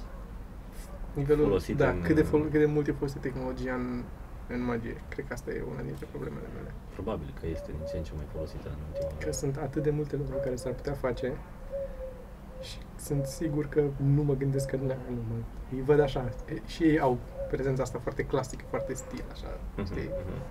nivelul, 1.13 1.45
Folosit 1.45 1.77
da, 1.77 1.89
în- 1.91 2.03
cât 2.03 2.15
de, 2.15 2.23
fol- 2.23 2.43
cât 2.51 2.61
de 2.61 2.67
mult 2.67 2.87
e 2.89 2.93
folosită 2.93 3.21
tehnologia 3.21 3.75
în, 3.75 4.03
în 4.49 4.65
magie. 4.65 4.97
Cred 5.09 5.25
că 5.27 5.33
asta 5.33 5.51
e 5.51 5.63
una 5.73 5.83
dintre 5.83 6.07
problemele 6.11 6.47
mele. 6.57 6.71
Probabil 6.93 7.35
că 7.41 7.47
este 7.47 7.71
din 7.77 7.85
ce 7.91 7.97
în 7.97 8.03
ce 8.03 8.13
mai 8.17 8.25
folosită 8.33 8.69
în 8.69 8.79
ultima 8.89 9.09
că 9.09 9.15
vreme. 9.19 9.33
sunt 9.33 9.57
atât 9.57 9.83
de 9.83 9.91
multe 9.91 10.17
lucruri 10.17 10.43
care 10.43 10.57
s-ar 10.57 10.73
putea 10.73 10.93
face 10.93 11.33
și 12.61 12.77
sunt 13.05 13.27
sigur 13.27 13.67
că 13.69 13.83
nu 14.15 14.23
mă 14.23 14.35
gândesc 14.35 14.69
că 14.69 14.77
nu, 14.77 14.83
nu 14.87 15.23
mă, 15.29 15.35
îi 15.75 15.83
văd 15.83 16.01
așa. 16.01 16.33
E, 16.55 16.61
Și 16.67 16.83
ei 16.83 16.99
au 17.01 17.19
prezența 17.51 17.83
asta 17.83 17.99
foarte 18.03 18.25
clasică, 18.25 18.65
foarte 18.69 18.95
stil, 18.95 19.25
așa, 19.33 19.59
Mhm, 19.77 19.85
știi? 19.87 20.09
mhm. 20.25 20.43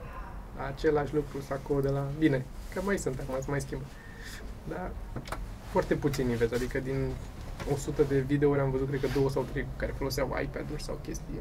Același 0.68 1.14
lucru, 1.14 1.40
sacou 1.42 1.82
de 1.82 1.90
la... 1.90 2.08
Bine, 2.18 2.46
că 2.74 2.82
mai 2.84 2.98
sunt 2.98 3.20
acum, 3.20 3.42
se 3.42 3.50
mai 3.50 3.62
schimbă. 3.62 3.84
Dar 4.68 4.92
foarte 5.72 5.96
puțini 5.96 6.36
vezi, 6.36 6.54
adică 6.54 6.80
din 6.80 7.08
100 7.74 8.04
de 8.04 8.20
videouri 8.20 8.60
am 8.60 8.72
văzut, 8.72 8.88
cred 8.88 9.00
că 9.02 9.08
două 9.14 9.30
sau 9.30 9.44
trei 9.52 9.66
care 9.78 9.94
foloseau 9.98 10.36
iPad-uri 10.44 10.84
sau 10.84 11.00
chestii 11.02 11.40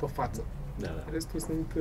pe 0.00 0.06
față. 0.06 0.44
Da, 0.78 0.86
da. 0.86 1.04
Restul 1.12 1.40
sunt... 1.40 1.72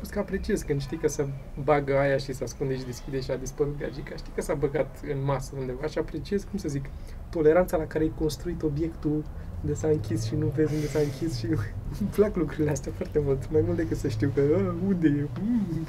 uh, 0.00 0.06
Plus 0.06 0.08
că 0.12 0.18
apreciez 0.18 0.62
când 0.62 0.80
știi 0.80 0.96
că 0.96 1.08
se 1.08 1.28
bagă 1.64 1.98
aia 1.98 2.16
și 2.16 2.32
se 2.32 2.44
ascunde 2.44 2.76
și 2.76 2.84
deschide 2.84 3.20
și 3.20 3.30
a 3.30 3.36
dispărut 3.36 3.78
gagica. 3.78 4.16
Știi 4.16 4.32
că 4.34 4.40
s-a 4.40 4.54
băgat 4.54 5.00
în 5.12 5.24
masă 5.24 5.52
undeva 5.58 5.86
și 5.86 5.98
apreciez, 5.98 6.44
cum 6.44 6.58
să 6.58 6.68
zic, 6.68 6.84
toleranța 7.30 7.76
la 7.76 7.86
care 7.86 8.04
ai 8.04 8.12
construit 8.18 8.62
obiectul 8.62 9.24
de 9.60 9.74
s-a 9.74 9.88
închis 9.88 10.24
și 10.24 10.34
nu 10.34 10.46
vezi 10.46 10.74
unde 10.74 10.86
s-a 10.86 10.98
închis 10.98 11.38
și 11.38 11.46
îmi 12.00 12.08
plac 12.14 12.36
lucrurile 12.36 12.70
astea 12.70 12.92
foarte 12.96 13.18
mult. 13.18 13.50
Mai 13.52 13.60
mult 13.64 13.76
decât 13.76 13.96
să 13.96 14.08
știu 14.08 14.32
că 14.34 14.40
"A, 14.40 14.74
unde 14.86 15.08
e. 15.08 15.28
Mm. 15.40 15.86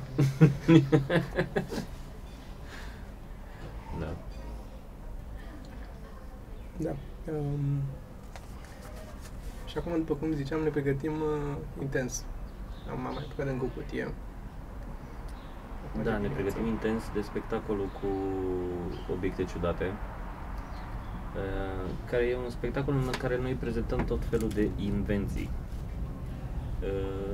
da. 4.00 4.16
Da. 6.78 6.96
Um, 7.32 7.82
și 9.66 9.78
acum, 9.78 9.98
după 9.98 10.14
cum 10.14 10.34
ziceam, 10.34 10.62
ne 10.64 10.70
pregătim 10.70 11.12
uh, 11.12 11.56
intens. 11.82 12.26
Am 12.90 13.06
am 13.06 13.14
mai 13.14 13.24
apucat 13.28 13.48
încă 13.48 13.64
o 13.64 13.68
cutie. 13.76 14.14
Da, 16.04 16.18
ne 16.18 16.28
pregătim 16.28 16.66
intens 16.66 17.04
de 17.14 17.22
spectacolul 17.22 17.86
cu 17.86 18.08
obiecte 19.14 19.44
ciudate, 19.44 19.86
uh, 19.86 19.92
care 22.10 22.24
e 22.24 22.38
un 22.38 22.50
spectacol 22.50 22.94
în 22.94 23.10
care 23.20 23.38
noi 23.38 23.54
prezentăm 23.54 24.06
tot 24.06 24.26
felul 24.26 24.50
de 24.50 24.70
invenții. 24.78 25.50
Uh, 26.82 27.34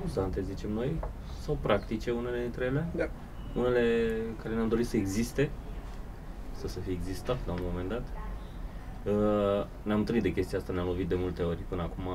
Muzante, 0.00 0.42
zicem 0.42 0.70
noi, 0.70 1.00
sau 1.40 1.58
practice 1.60 2.10
unele 2.10 2.40
dintre 2.40 2.64
ele, 2.64 2.86
Da. 2.96 3.08
unele 3.54 4.12
care 4.42 4.54
ne-am 4.54 4.68
dorit 4.68 4.86
să 4.86 4.96
existe, 4.96 5.50
să 6.52 6.68
să 6.68 6.80
fie 6.80 6.92
existat 6.92 7.38
la 7.46 7.52
un 7.52 7.60
moment 7.62 7.88
dat. 7.88 8.06
Uh, 9.06 9.66
ne-am 9.82 9.98
întâlnit 9.98 10.22
de 10.22 10.32
chestia 10.32 10.58
asta, 10.58 10.72
ne-am 10.72 10.86
lovit 10.86 11.08
de 11.08 11.14
multe 11.14 11.42
ori. 11.42 11.58
Până 11.68 11.82
acum 11.82 12.08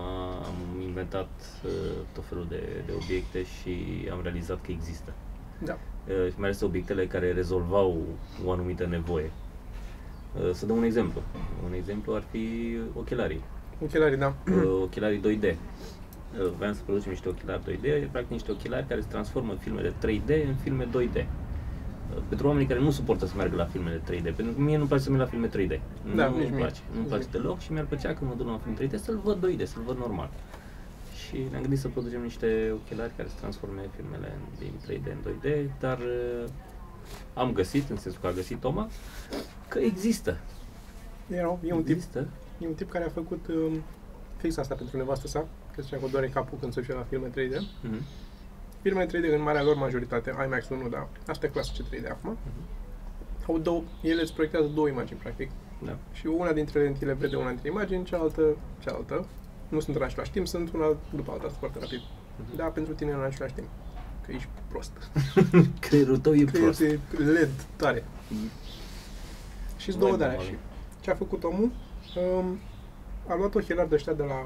am 0.44 0.82
inventat 0.82 1.30
uh, 1.66 1.72
tot 2.14 2.26
felul 2.26 2.46
de, 2.50 2.64
de 2.86 2.92
obiecte 3.04 3.44
și 3.44 3.76
am 4.12 4.20
realizat 4.22 4.62
că 4.62 4.72
există. 4.72 5.14
Da. 5.64 5.74
uh, 6.08 6.32
și 6.32 6.34
mai 6.38 6.48
ales 6.48 6.62
obiectele 6.62 7.08
care 7.08 7.32
rezolvau 7.32 7.98
o 8.46 8.52
anumită 8.52 8.86
nevoie. 8.86 9.32
Uh, 10.36 10.54
Să 10.54 10.66
dăm 10.66 10.78
un 10.78 10.84
exemplu. 10.84 11.22
Un 11.66 11.74
exemplu 11.74 12.14
ar 12.14 12.24
fi 12.32 12.76
ochelarii. 12.94 13.42
Ochelarii, 13.84 14.18
da. 14.18 14.34
uh, 14.52 14.82
ochelarii 14.82 15.20
2D. 15.20 15.44
Uh, 15.44 16.52
Vreau 16.58 16.74
să 16.74 16.82
producem 16.86 17.12
niște 17.12 17.30
ochelari 17.30 17.62
2D, 17.62 18.12
practic 18.12 18.32
niște 18.32 18.52
ochelari 18.52 18.88
care 18.88 19.02
se 19.02 19.08
transformă 19.10 19.54
filmele 19.60 19.90
3D 19.90 20.48
în 20.48 20.56
filme 20.64 20.88
2D. 20.88 21.26
Uh, 22.16 22.22
Pentru 22.30 22.48
oamenii 22.48 22.68
care 22.68 22.80
nu 22.80 22.92
suportă 22.92 23.26
să 23.26 23.34
meargă 23.36 23.56
la 23.56 23.66
filmele 23.66 23.98
3D, 23.98 24.24
pentru 24.36 24.54
că 24.56 24.62
mie 24.62 24.76
nu-mi 24.78 24.88
place 24.88 25.04
să 25.04 25.10
merg 25.10 25.22
la 25.22 25.30
filme 25.30 25.48
3D. 25.48 25.80
Da, 26.16 26.28
nu 26.28 26.36
nici 26.38 26.46
îmi 26.46 26.56
mie. 26.56 26.60
place. 26.60 26.80
Nu-mi 26.94 27.06
place 27.06 27.24
Nici 27.24 27.32
deloc 27.32 27.60
și 27.60 27.72
mi-ar 27.72 27.86
plăcea 27.86 28.14
când 28.14 28.30
mă 28.30 28.36
duc 28.38 28.46
la 28.46 28.52
un 28.52 28.60
film 28.60 28.76
3D 28.76 29.04
să-l 29.04 29.20
văd 29.24 29.38
2D, 29.38 29.64
să-l 29.64 29.82
văd 29.86 29.98
normal. 29.98 30.30
Și 31.28 31.38
ne-am 31.50 31.62
gândit 31.62 31.80
să 31.80 31.88
producem 31.88 32.22
niște 32.22 32.72
ochelari 32.74 33.12
care 33.18 33.28
să 33.28 33.36
transforme 33.40 33.82
filmele 33.96 34.32
din 34.60 34.72
3D 34.88 35.06
în 35.12 35.32
2D, 35.32 35.80
dar 35.80 35.98
uh, 35.98 36.50
am 37.34 37.52
găsit, 37.54 37.90
în 37.90 37.98
sensul 37.98 38.22
că 38.22 38.28
a 38.28 38.32
găsit 38.32 38.58
Toma, 38.60 38.90
că 39.68 39.80
există. 39.80 40.38
Era, 41.28 41.58
e 41.64 41.74
un 41.74 41.84
tip 41.84 41.96
există. 41.96 42.28
E 42.58 42.68
un 42.68 42.74
tip 42.74 42.90
care 42.92 43.06
a 43.06 43.10
făcut 43.10 43.48
um, 43.48 43.82
fix 44.38 44.58
asta 44.58 44.76
pentru 44.76 44.98
nevastă 44.98 45.28
sa, 45.28 45.48
că 45.76 45.82
zicea 45.82 45.98
că 45.98 46.06
o 46.06 46.08
doare 46.08 46.28
capul 46.28 46.58
când 46.60 46.74
se 46.74 46.80
duce 46.80 46.94
la 46.94 47.06
filme 47.10 47.28
3D. 47.28 47.56
Mhm. 47.82 48.02
Filmele 48.82 49.06
3D 49.06 49.34
în 49.34 49.42
marea 49.42 49.64
lor 49.64 49.76
majoritate, 49.76 50.34
IMAX 50.46 50.70
1, 50.70 50.88
da, 50.90 51.08
astea 51.28 51.50
clasice 51.50 51.84
3D 51.84 52.10
acum, 52.10 52.38
au 53.48 53.58
două, 53.58 53.84
ele 54.02 54.22
îți 54.22 54.34
proiectează 54.34 54.68
două 54.68 54.88
imagini, 54.88 55.20
practic. 55.20 55.50
Da. 55.84 55.98
Și 56.14 56.26
una 56.28 56.52
dintre 56.54 56.82
lentile 56.82 57.14
vede 57.14 57.36
una 57.36 57.48
dintre 57.48 57.70
imagini, 57.70 58.04
cealaltă, 58.04 58.42
cealaltă. 58.80 59.26
Nu 59.70 59.80
sunt 59.80 59.96
în 59.96 60.02
același 60.04 60.32
timp, 60.32 60.48
sunt 60.48 60.74
una 60.74 60.96
după 61.16 61.32
alta, 61.32 61.48
foarte 61.60 61.80
rapid. 61.80 62.00
Mhm. 62.40 62.56
Da, 62.56 62.64
pentru 62.64 62.94
tine 62.94 63.12
în 63.12 63.22
același 63.24 63.54
timp. 63.54 63.68
Că 64.26 64.32
ești 64.32 64.48
prost. 64.68 64.92
Creierul 65.90 66.18
tău 66.18 66.34
e 66.36 66.44
Că 66.44 66.60
prost. 66.60 66.82
e 66.82 67.00
LED 67.18 67.50
tare. 67.76 68.04
Și 69.78 69.92
două 69.98 70.18
de 70.18 70.24
alea. 70.24 70.36
normal. 70.36 70.54
Și 70.54 70.60
ce 71.02 71.12
a 71.12 71.16
făcut 71.16 71.44
omul? 71.44 71.72
Um, 72.38 72.60
a 73.28 73.36
luat 73.36 73.56
ochelari 73.56 73.90
de 73.90 73.96
ăștia 73.96 74.14
de 74.14 74.24
la 74.24 74.46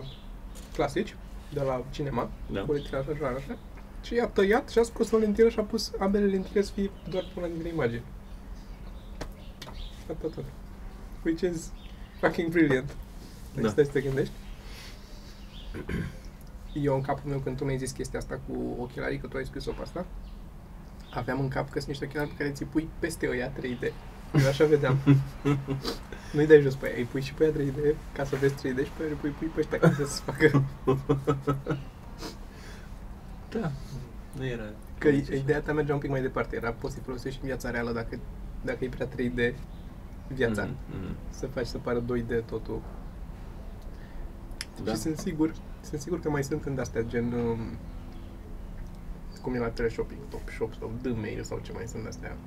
clasici, 0.74 1.16
de 1.54 1.62
la 1.62 1.84
cinema, 1.90 2.30
Da. 2.52 2.62
cu 2.62 2.72
lentilă 2.72 2.98
așa, 2.98 3.12
așa, 3.14 3.28
așa, 3.28 3.58
și 4.04 4.14
i-a 4.16 4.28
tăiat 4.28 4.70
și 4.70 4.80
a 4.80 4.84
scos 4.84 5.12
o 5.12 5.18
lentilă 5.18 5.50
și 5.50 5.60
a 5.60 5.64
pus 5.64 5.92
ambele 6.00 6.26
lentile 6.26 6.62
să 6.62 6.72
fie 6.72 6.90
doar 7.10 7.24
pe 7.34 7.40
una 7.40 7.48
dintre 7.48 7.68
imagini. 7.70 8.04
Atât, 10.10 10.34
tot. 10.34 10.44
Which 11.26 11.42
is 11.42 11.72
fucking 12.20 12.50
brilliant. 12.52 12.96
Dacă 13.54 13.66
Da. 13.66 13.70
stai 13.70 13.86
să 13.86 13.92
te 13.92 14.02
gândești. 14.02 14.34
Eu 16.74 16.96
în 16.96 17.02
capul 17.02 17.30
meu, 17.30 17.40
când 17.40 17.58
tu 17.58 17.64
mi-ai 17.64 17.78
zis 17.78 17.92
chestia 17.92 18.20
asta 18.20 18.40
cu 18.48 18.76
ochelarii, 18.80 19.18
că 19.18 19.28
tu 19.28 19.38
ai 19.38 19.46
scris-o 19.46 19.72
pe 19.72 19.82
asta, 19.82 20.06
aveam 21.14 21.40
în 21.40 21.48
cap 21.48 21.66
că 21.70 21.78
sunt 21.80 21.88
niște 21.88 22.06
ochelari 22.06 22.30
pe 22.30 22.36
care 22.38 22.50
ți 22.52 22.64
pui 22.64 22.90
peste 23.00 23.28
ăia 23.30 23.52
3D. 23.52 23.94
Eu 24.42 24.48
așa 24.48 24.66
vedeam. 24.66 24.98
Nu-i 26.34 26.48
dai 26.48 26.62
jos 26.62 26.76
pe 26.76 26.88
ea, 26.90 26.96
îi 26.98 27.04
pui 27.04 27.22
și 27.22 27.34
pe 27.34 27.44
ea 27.44 27.52
3D 27.52 27.96
ca 28.14 28.24
să 28.24 28.36
vezi 28.36 28.54
3D 28.54 28.84
și 28.86 28.92
pe 28.98 29.04
ea 29.04 29.10
îi 29.10 29.16
pui, 29.22 29.30
pui 29.30 29.48
pe 29.48 29.60
ăștia 29.60 29.80
ca 29.80 29.92
să 29.94 30.06
se 30.06 30.22
facă. 30.26 30.64
Da. 33.60 33.72
Nu 34.38 34.46
era... 34.46 34.64
Că 34.98 35.08
ideea 35.08 35.62
ta 35.62 35.74
mergea 35.74 35.94
un 35.94 36.00
pic 36.00 36.10
mai 36.10 36.22
departe, 36.22 36.56
era 36.56 36.72
poți 36.72 36.94
să 36.94 37.00
folosești 37.00 37.40
în 37.42 37.48
viața 37.48 37.70
reală 37.70 37.92
dacă, 37.92 38.20
dacă 38.62 38.86
e 38.86 38.90
prea 38.90 39.08
3D 39.08 39.54
viața. 40.28 40.64
Mhm, 40.64 40.76
mhm. 40.90 41.16
Să 41.30 41.48
faci 41.48 41.66
să 41.66 41.78
pară 41.78 42.04
2D 42.04 42.46
totul. 42.46 42.82
Da. 44.84 44.92
Și 44.92 44.98
sunt 44.98 45.18
sigur, 45.18 45.54
sunt 45.82 46.02
sigur 46.02 46.20
că 46.20 46.30
mai 46.30 46.44
sunt 46.44 46.66
în 46.66 46.80
astea 46.80 47.02
gen 47.02 47.32
um, 47.32 47.60
cum 49.42 49.54
e 49.54 49.58
la 49.58 49.70
teleshopping, 49.70 50.20
top 50.30 50.50
shop 50.50 50.74
sau 50.74 50.92
D-mail 51.02 51.44
sau 51.44 51.60
ce 51.62 51.72
mai 51.72 51.84
sunt 51.88 52.06
astea. 52.08 52.38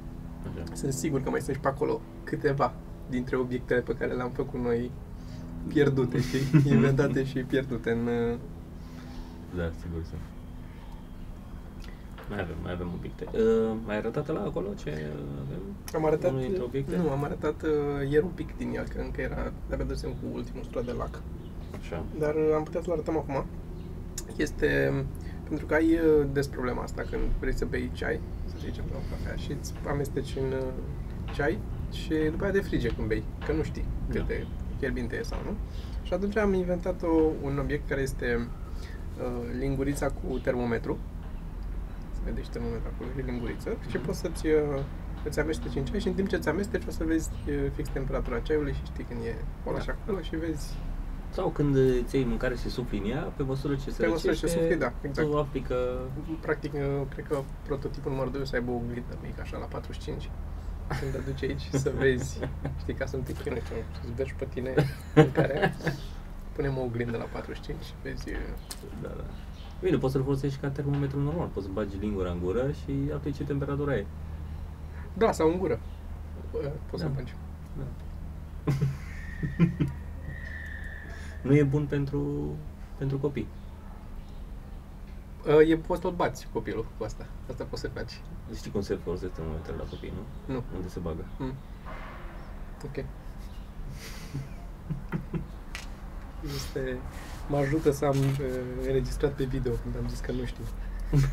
Așa. 0.50 0.74
Sunt 0.74 0.92
sigur 0.92 1.22
că 1.22 1.30
mai 1.30 1.40
sunt 1.40 1.54
și 1.54 1.60
pe 1.60 1.68
acolo 1.68 2.00
câteva 2.24 2.74
dintre 3.08 3.36
obiectele 3.36 3.80
pe 3.80 3.94
care 3.94 4.12
le-am 4.12 4.30
făcut 4.30 4.60
noi 4.60 4.90
pierdute, 5.68 6.20
știi? 6.20 6.62
Inventate 6.72 7.24
și 7.24 7.38
pierdute 7.38 7.90
în... 7.90 8.06
uh, 8.06 8.38
Da, 9.56 9.70
sigur 9.80 10.04
să. 10.04 10.14
Mai 12.30 12.40
avem, 12.40 12.56
mai 12.62 12.72
avem 12.72 12.90
obiecte. 12.98 13.24
Uh, 13.32 13.76
mai 13.86 13.96
arătat 13.96 14.26
la 14.32 14.40
acolo 14.40 14.68
ce 14.82 14.90
avem? 15.44 15.60
Am 15.94 16.04
arătat... 16.06 16.30
Unul 16.30 16.42
dintre 16.42 16.62
obiecte? 16.62 16.96
Nu, 16.96 17.10
am 17.10 17.24
arătat 17.24 17.62
uh, 17.62 18.10
ieri 18.10 18.24
un 18.24 18.30
pic 18.34 18.56
din 18.56 18.70
el, 18.74 18.84
că 18.88 19.00
încă 19.00 19.20
era... 19.20 19.52
De-abia 19.68 19.84
dăsem 19.86 20.10
cu 20.10 20.26
ultimul 20.34 20.64
strat 20.64 20.84
de 20.84 20.92
lac. 20.92 21.20
Așa. 21.80 22.04
Dar 22.18 22.34
uh, 22.34 22.52
am 22.54 22.62
putea 22.62 22.80
să-l 22.82 22.92
arătăm 22.92 23.16
acum. 23.16 23.44
Este... 24.36 24.92
um, 24.92 25.04
Pentru 25.48 25.66
că 25.66 25.74
ai 25.74 25.92
uh, 25.94 26.26
des 26.32 26.46
problema 26.46 26.82
asta 26.82 27.02
când 27.10 27.22
vrei 27.40 27.54
să 27.54 27.64
bei 27.64 27.90
ceai, 27.92 28.20
să 28.46 28.54
zicem, 28.58 28.84
sau 28.90 29.00
cafea, 29.10 29.36
și 29.36 29.52
îți 29.52 29.72
amesteci 29.88 30.36
în 30.36 30.52
uh, 30.52 30.72
ceai 31.34 31.58
și 31.92 32.14
după 32.30 32.42
aia 32.44 32.52
de 32.52 32.60
frige 32.60 32.88
când 32.88 33.08
bei, 33.08 33.22
că 33.46 33.52
nu 33.52 33.62
știi 33.62 33.84
cât 34.10 34.20
Da. 34.20 34.26
de 34.26 34.46
fierbinte 34.78 35.16
e 35.16 35.22
sau 35.22 35.38
nu. 35.44 35.52
Și 36.02 36.12
atunci 36.12 36.36
am 36.36 36.54
inventat 36.54 37.02
o, 37.02 37.30
un 37.42 37.58
obiect 37.58 37.88
care 37.88 38.00
este 38.00 38.48
uh, 39.18 39.58
lingurița 39.58 40.06
cu 40.10 40.38
termometru. 40.38 40.98
Se 42.26 42.32
vede 42.32 42.42
și 42.42 42.50
termometru 42.50 42.88
acolo, 42.94 43.08
și 43.16 43.22
linguriță. 43.30 43.70
Și 43.90 43.96
poți 43.96 44.18
să-ți 44.18 44.46
uh, 44.46 44.82
îți 45.24 45.40
amesteci 45.40 45.74
în 45.76 45.84
ceai 45.84 46.00
și 46.00 46.08
în 46.08 46.14
timp 46.14 46.28
ce 46.28 46.36
îți 46.36 46.48
amesteci 46.48 46.86
o 46.88 46.90
să 46.90 47.04
vezi 47.04 47.30
uh, 47.48 47.54
fix 47.74 47.88
temperatura 47.88 48.38
ceaiului 48.38 48.72
și 48.72 48.84
știi 48.84 49.04
când 49.04 49.20
e 49.24 49.34
o 49.64 49.70
lași 49.72 49.86
Da. 49.86 49.92
acolo 50.02 50.20
și 50.20 50.36
vezi 50.36 50.66
Sau 51.30 51.48
când 51.48 51.76
îți 51.76 52.14
iei 52.16 52.24
mâncare 52.24 52.54
și 52.56 52.68
sufli 52.70 52.98
în 52.98 53.10
ea, 53.10 53.22
pe 53.36 53.42
măsură 53.42 53.74
ce 53.74 53.90
se 53.90 54.02
Pe 54.02 54.08
măsură 54.08 54.32
ce 54.32 54.40
răcește, 54.40 54.60
sufli, 54.62 54.76
da, 54.84 54.92
exact. 55.02 55.28
tu 55.28 55.38
afli 55.38 55.60
că... 55.60 56.00
Practic, 56.40 56.72
uh, 56.72 56.80
cred 57.14 57.26
că 57.26 57.42
prototipul 57.66 58.10
numărul 58.10 58.32
2 58.32 58.40
o 58.40 58.44
să 58.44 58.56
aibă 58.56 58.70
o 58.70 58.74
oglindă 58.74 59.14
mică, 59.22 59.40
așa, 59.40 59.56
la 59.58 59.64
45. 59.64 60.30
Când 61.00 61.12
te 61.12 61.18
duci 61.30 61.42
aici 61.42 61.68
să 61.72 61.92
vezi, 61.98 62.38
știi, 62.80 62.94
ca 62.94 63.06
să 63.06 63.16
nu 63.16 63.22
te 63.22 63.32
chinui, 63.32 63.60
să 63.68 63.72
să-ți 64.00 64.12
vezi 64.14 64.34
pe 64.38 64.46
tine 64.54 64.74
în 65.14 65.32
care 65.32 65.74
punem 66.54 66.78
o 66.78 66.82
oglindă 66.82 67.16
la 67.16 67.24
45 67.24 67.84
și 67.84 67.92
vezi... 68.02 68.28
uh, 68.30 68.36
Da, 69.02 69.08
da. 69.16 69.24
Bine, 69.82 69.96
poți 69.96 70.12
să-l 70.12 70.22
folosești 70.22 70.58
ca 70.60 70.68
termometru 70.68 71.20
normal. 71.20 71.46
Poți 71.46 71.66
să 71.66 71.72
bagi 71.72 71.96
lingura 71.96 72.30
în 72.30 72.40
gură 72.42 72.70
și 72.72 72.92
afli 73.14 73.32
ce 73.32 73.44
temperatură 73.44 73.92
e. 73.94 74.06
Da, 75.14 75.32
sau 75.32 75.48
în 75.50 75.58
gură. 75.58 75.80
Uh, 76.50 76.70
Poți 76.90 77.02
să 77.02 77.08
Da. 77.08 77.14
bagi. 77.14 77.34
Da. 77.78 77.84
nu 81.48 81.54
e 81.54 81.62
bun 81.62 81.86
pentru, 81.86 82.52
pentru 82.98 83.18
copii. 83.18 83.46
Uh, 85.46 85.68
E, 85.68 85.76
poți 85.76 86.00
tot 86.00 86.16
bați 86.16 86.48
copilul 86.52 86.86
cu 86.98 87.04
asta. 87.04 87.26
Asta 87.50 87.64
poți 87.64 87.80
să 87.80 87.88
faci. 87.88 88.20
Știi 88.54 88.70
cum 88.70 88.80
se 88.80 88.94
folosește 88.94 89.34
termometrele 89.34 89.78
la 89.78 89.84
copii, 89.88 90.12
nu? 90.46 90.54
Nu. 90.54 90.62
Unde 90.76 90.88
se 90.88 90.98
bagă. 90.98 91.24
Mm. 91.38 91.54
Ok. 92.84 93.04
Este... 96.54 96.98
Mă 97.48 97.56
ajută 97.56 97.90
să 97.90 98.04
am 98.04 98.16
uh, 98.18 98.46
înregistrat 98.80 99.32
pe 99.32 99.44
video 99.44 99.72
când 99.72 99.96
am 99.96 100.08
zis 100.08 100.20
că 100.20 100.32
nu 100.32 100.44
știu. 100.44 100.64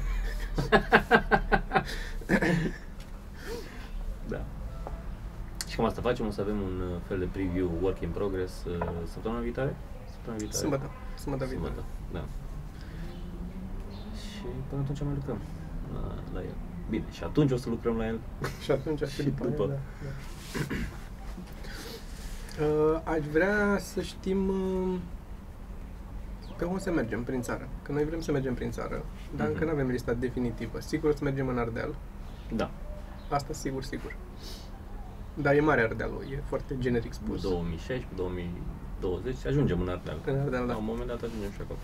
Da. 4.27 4.45
Și 5.67 5.75
cam 5.75 5.85
asta 5.85 6.01
facem, 6.01 6.27
o 6.27 6.31
să 6.31 6.41
avem 6.41 6.61
un 6.61 6.81
uh, 6.81 7.01
fel 7.07 7.19
de 7.19 7.25
preview 7.25 7.71
work 7.81 8.01
in 8.01 8.09
progress 8.09 8.63
uh, 8.63 8.87
săptămâna 9.11 9.41
viitoare? 9.41 9.75
Săptămâna 10.11 10.37
viitoare? 10.37 10.57
Sâmbătă. 10.57 10.89
Sâmbătă 11.19 11.45
viitoare. 11.45 11.73
Sâmbătă, 11.73 11.87
da. 12.11 12.25
Și 14.15 14.45
până 14.69 14.81
atunci 14.81 15.01
mai 15.01 15.13
lucrăm 15.13 15.39
la, 15.93 16.15
la 16.33 16.39
el. 16.39 16.55
Bine, 16.89 17.03
și 17.11 17.23
atunci 17.23 17.51
o 17.51 17.57
să 17.57 17.69
lucrăm 17.69 17.97
la 17.97 18.05
el. 18.07 18.19
Și 18.61 18.71
atunci 18.71 18.99
și, 18.99 19.15
Și 19.21 19.23
după, 19.23 19.45
după. 19.45 19.63
Aia, 19.63 19.69
da, 19.69 20.09
da. 22.59 22.65
Uh, 22.65 23.01
aș 23.15 23.25
vrea 23.31 23.77
să 23.79 24.01
știm 24.01 24.47
uh, 24.47 24.99
pe 26.63 26.69
unde 26.69 26.81
să 26.83 26.91
mergem 26.91 27.23
prin 27.23 27.41
țară. 27.41 27.67
Că 27.81 27.91
noi 27.91 28.05
vrem 28.05 28.21
să 28.21 28.31
mergem 28.31 28.53
prin 28.53 28.71
țară, 28.71 29.05
dar 29.35 29.45
Mhm. 29.47 29.53
încă 29.53 29.65
nu 29.65 29.71
avem 29.71 29.87
lista 29.87 30.13
definitivă. 30.13 30.79
Sigur 30.79 31.09
o 31.09 31.13
să 31.15 31.23
mergem 31.23 31.47
în 31.47 31.57
Ardeal. 31.57 31.95
Da. 32.55 32.71
Asta 33.29 33.53
sigur, 33.53 33.83
sigur. 33.83 34.15
Dar 35.33 35.53
e 35.55 35.59
mare 35.59 35.81
Ardealul, 35.81 36.23
e 36.31 36.41
foarte 36.45 36.75
generic 36.79 37.13
spus. 37.13 37.41
2016, 37.41 38.07
2020, 38.15 39.45
ajungem 39.45 39.81
în 39.81 39.89
Ardeal. 39.89 40.19
În 40.25 40.39
Ardeal, 40.39 40.65
La 40.65 40.71
da. 40.73 40.77
un 40.77 40.85
moment 40.85 41.07
dat 41.07 41.21
ajungem 41.23 41.51
și 41.51 41.57
acolo. 41.61 41.79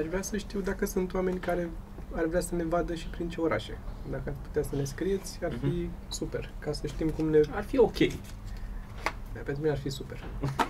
Aș 0.00 0.06
vrea 0.06 0.22
să 0.22 0.36
știu 0.36 0.60
dacă 0.60 0.86
sunt 0.86 1.14
oameni 1.14 1.38
care 1.38 1.70
ar 2.12 2.24
vrea 2.26 2.40
să 2.40 2.54
ne 2.54 2.64
vadă 2.64 2.94
și 2.94 3.06
prin 3.08 3.28
ce 3.28 3.40
orașe. 3.40 3.78
Dacă 4.10 4.22
ați 4.28 4.38
putea 4.38 4.62
să 4.62 4.76
ne 4.76 4.84
scrieți, 4.84 5.38
ar 5.44 5.52
fi 5.52 5.66
Mhm. 5.66 5.90
super. 6.08 6.50
Ca 6.58 6.72
să 6.72 6.86
știm 6.86 7.08
cum 7.10 7.28
ne... 7.30 7.40
Ar 7.50 7.62
fi 7.62 7.78
ok. 7.78 7.98
Da, 9.34 9.40
pentru 9.44 9.62
mine 9.62 9.70
ar 9.74 9.78
fi 9.78 9.88
super. 9.90 10.24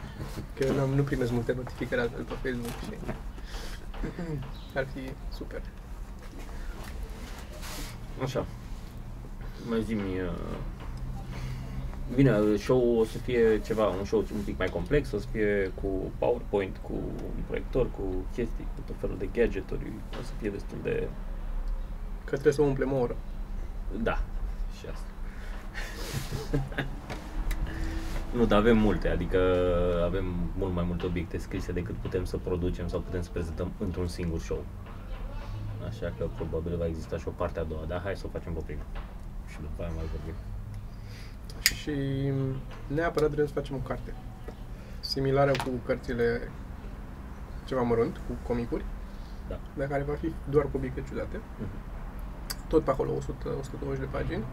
Că 0.57 0.65
eu 0.65 0.75
n-am, 0.75 0.91
nu 0.91 1.03
primesc 1.03 1.33
multe 1.33 1.53
notificări 1.53 2.01
altfel 2.01 2.23
pe 2.25 2.35
Facebook 2.49 2.79
și 2.83 2.91
ar 4.75 4.87
fi 4.95 5.13
super. 5.33 5.63
Așa. 8.23 8.47
Mai 9.69 9.83
zi-mi... 9.83 10.21
Uh... 10.21 10.57
Bine, 12.15 12.39
uh, 12.39 12.59
show 12.59 12.99
o 12.99 13.05
să 13.05 13.19
fie 13.19 13.61
ceva, 13.61 13.89
un 13.89 14.05
show 14.05 14.25
un 14.35 14.43
pic 14.45 14.59
mai 14.59 14.69
complex, 14.69 15.13
o 15.13 15.19
să 15.19 15.27
fie 15.31 15.73
cu 15.83 16.13
PowerPoint, 16.19 16.77
cu 16.83 16.93
un 17.37 17.43
proiector, 17.47 17.91
cu 17.91 18.03
chestii, 18.35 18.67
cu 18.75 18.81
tot 18.87 18.97
felul 19.01 19.17
de 19.19 19.29
gadgeturi, 19.33 19.93
o 20.21 20.23
să 20.23 20.33
fie 20.41 20.51
destul 20.51 20.79
de... 20.83 21.09
Că 22.25 22.31
trebuie 22.31 22.53
să 22.53 22.63
umplem 22.63 22.93
o 22.93 22.97
oră. 22.97 23.17
Da. 24.03 24.23
și 24.79 24.87
asta. 24.93 25.11
nu, 28.33 28.47
dar 28.47 28.59
avem 28.59 28.79
multe, 28.79 29.09
adică 29.09 29.39
avem 30.05 30.25
mult 30.57 30.75
mai 30.75 30.85
multe 30.87 31.07
obiecte 31.07 31.39
scrise 31.39 31.73
decât 31.73 31.95
putem 31.95 32.25
să 32.25 32.37
producem 32.37 32.89
sau 32.89 33.01
putem 33.01 33.23
să 33.23 33.31
prezentăm 33.33 33.73
într-un 33.79 34.07
singur 34.07 34.41
show. 34.41 34.65
Așa 35.89 36.13
că 36.19 36.27
probabil 36.37 36.77
va 36.77 36.87
exista 36.87 37.19
și 37.19 37.29
o 37.29 37.31
parte 37.31 37.61
a 37.61 37.63
doua, 37.65 37.85
dar 37.89 38.01
hai 38.01 38.17
să 38.17 38.23
o 38.27 38.31
facem 38.33 38.53
pe 38.53 38.61
prima. 38.67 38.83
Și 39.49 39.57
după 39.61 39.83
aia 39.83 39.93
mai 39.95 40.05
vorbim. 40.15 40.35
Și 41.63 41.93
neapărat 42.95 43.31
vrem 43.31 43.47
să 43.47 43.53
facem 43.53 43.77
o 43.77 43.89
carte. 43.89 44.15
Similară 45.01 45.51
cu 45.51 45.71
cărțile 45.87 46.51
ceva 47.65 47.83
mărunt, 47.83 48.17
cu 48.17 48.33
comicuri, 48.47 48.85
Da. 49.49 49.59
dar 49.77 49.89
care 49.89 50.03
va 50.03 50.15
fi 50.15 50.33
doar 50.51 50.65
cu 50.65 50.77
obiecte 50.77 51.03
ciudate. 51.09 51.41
Mhm. 51.59 51.69
Tot 52.69 52.85
pe 52.85 52.91
acolo, 52.91 53.11
100, 53.13 53.49
120 53.61 54.01
de 54.01 54.09
pagini. 54.11 54.45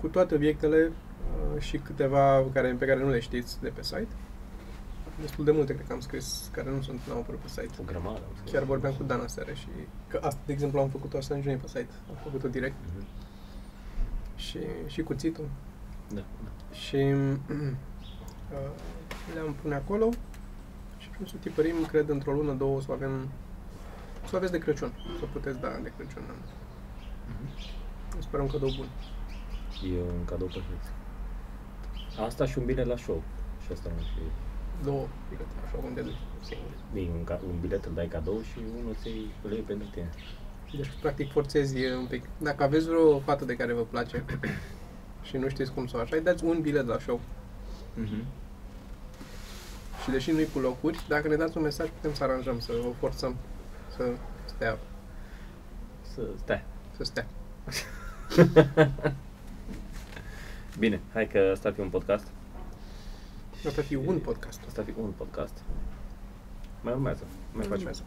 Cu 0.00 0.06
toate 0.06 0.34
obiectele 0.34 0.86
uh, 0.86 1.03
și 1.58 1.76
câteva 1.78 2.44
care, 2.52 2.76
pe 2.78 2.86
care 2.86 3.00
nu 3.02 3.08
le 3.10 3.20
știți 3.20 3.60
de 3.60 3.68
pe 3.68 3.82
site. 3.82 4.08
Destul 5.20 5.44
de 5.44 5.50
multe, 5.50 5.74
cred 5.74 5.86
că 5.86 5.92
am 5.92 6.00
scris, 6.00 6.50
care 6.52 6.70
nu 6.70 6.82
sunt, 6.82 7.00
n-au 7.08 7.18
apărut 7.18 7.40
pe 7.40 7.48
site. 7.48 7.70
O 7.80 7.82
grămadă. 7.86 8.18
am 8.28 8.34
scris. 8.36 8.52
Chiar 8.52 8.62
vorbeam 8.62 8.94
cu 8.94 9.02
Dan 9.02 9.20
aseară 9.20 9.52
și 9.52 9.68
că 10.08 10.20
asta, 10.22 10.40
de 10.46 10.52
exemplu, 10.52 10.80
am 10.80 10.88
făcut-o 10.88 11.16
asta 11.16 11.34
în 11.34 11.40
pe 11.42 11.66
site. 11.66 11.88
Am 12.08 12.16
făcut-o 12.22 12.48
direct 12.48 12.74
Mhm. 12.94 13.06
și, 14.36 14.58
și 14.86 15.02
cuțitul. 15.02 15.48
Da, 16.08 16.20
da. 16.44 16.74
Și 16.74 16.96
uh, 18.54 18.70
le-am 19.34 19.54
pune 19.62 19.74
acolo 19.74 20.08
și 20.98 21.10
vrem 21.10 21.26
să 21.26 21.34
tipărim, 21.40 21.74
cred, 21.88 22.08
într-o 22.08 22.32
lună, 22.32 22.52
două, 22.52 22.80
să 22.80 22.86
o 22.90 22.92
avem 22.92 23.28
să 24.24 24.30
o 24.32 24.36
aveți 24.36 24.52
de 24.52 24.58
Crăciun, 24.58 24.92
să 25.18 25.24
o 25.24 25.26
puteți 25.32 25.60
da 25.60 25.68
de 25.82 25.92
Crăciun. 25.96 26.22
Îmi 28.14 28.22
sper 28.22 28.40
un 28.40 28.46
cadou 28.46 28.68
bun. 28.76 28.86
E 29.94 30.00
un 30.18 30.24
cadou 30.24 30.46
perfect. 30.46 30.84
Asta 32.26 32.46
și 32.46 32.58
un 32.58 32.64
bilet 32.64 32.86
la 32.86 32.96
show. 32.96 33.22
Și 33.64 33.72
asta 33.72 33.88
nu 33.96 34.02
fi. 34.02 34.22
Două 34.84 35.06
bilete, 35.28 35.48
așa, 35.66 35.76
unde 35.84 36.00
duci, 36.00 36.20
singur. 36.42 36.70
Bine, 36.92 37.10
un, 37.18 37.24
ca- 37.24 37.40
un 37.48 37.60
bilet 37.60 37.84
îl 37.84 37.92
dai 37.94 38.06
cadou 38.06 38.40
și 38.40 38.58
unul 38.80 38.94
ți 39.02 39.08
îl 39.42 39.52
iei 39.52 39.60
pentru 39.60 39.88
tine. 39.92 40.08
Deci, 40.76 40.90
practic, 41.00 41.32
forțezi 41.32 41.76
un 41.86 42.06
pic. 42.06 42.24
Dacă 42.38 42.62
aveți 42.62 42.86
vreo 42.86 43.18
fată 43.18 43.44
de 43.44 43.56
care 43.56 43.72
vă 43.72 43.80
place 43.82 44.24
și 45.26 45.36
nu 45.36 45.48
știți 45.48 45.72
cum 45.72 45.86
să 45.86 45.96
o 45.96 46.00
așa, 46.00 46.16
îi 46.16 46.22
dați 46.22 46.44
un 46.44 46.60
bilet 46.60 46.86
la 46.86 46.98
show. 46.98 47.20
Mhm. 47.94 48.24
Și 50.02 50.10
deși 50.10 50.30
nu-i 50.30 50.48
cu 50.52 50.58
locuri, 50.58 51.04
dacă 51.08 51.28
ne 51.28 51.36
dați 51.36 51.56
un 51.56 51.62
mesaj, 51.62 51.88
putem 51.88 52.14
să 52.14 52.24
aranjăm, 52.24 52.60
să 52.60 52.72
o 52.88 52.92
forțăm 52.98 53.36
să 53.96 54.04
stea, 54.44 54.78
Să 56.14 56.20
stai. 56.42 56.64
să 56.96 57.04
stea. 57.04 57.26
Bine, 60.78 61.00
hai 61.12 61.26
că 61.26 61.38
asta 61.52 61.68
ar 61.68 61.74
fi 61.74 61.80
un 61.80 61.88
podcast. 61.88 62.26
Asta 63.66 63.80
ar 63.80 63.86
fi 63.86 63.94
un 63.94 64.18
podcast. 64.18 64.60
Asta 64.66 64.80
ar 64.80 64.86
fi 64.86 65.00
un 65.00 65.10
podcast. 65.16 65.62
Mai 66.82 66.92
urmează. 66.92 67.24
Mai 67.24 67.52
Mai 67.52 67.62
facem. 67.64 67.76
urmează. 67.78 68.02